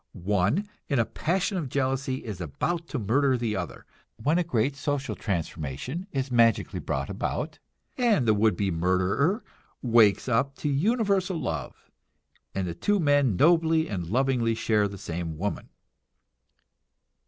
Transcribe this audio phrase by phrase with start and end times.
[0.13, 3.85] One in a passion of jealousy is about to murder the other,
[4.17, 7.59] when a great social transformation is magically brought about,
[7.99, 9.43] and the would be murderer
[9.83, 11.91] wakes up to universal love,
[12.55, 15.69] and the two men nobly and lovingly share the same woman.